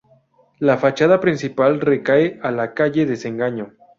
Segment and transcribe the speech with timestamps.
[0.57, 3.75] La fachada principal recae a la calle Desengaño.